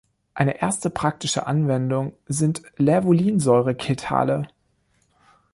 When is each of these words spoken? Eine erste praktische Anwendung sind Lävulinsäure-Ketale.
Eine 0.33 0.59
erste 0.59 0.89
praktische 0.89 1.45
Anwendung 1.45 2.13
sind 2.25 2.63
Lävulinsäure-Ketale. 2.77 4.47